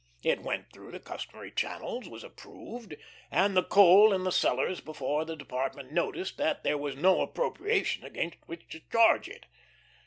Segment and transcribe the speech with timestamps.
[0.23, 2.95] It went through the customary channels, was approved,
[3.29, 8.03] and the coal in the cellars before the Department noticed that there was no appropriation
[8.03, 9.45] against which to charge it.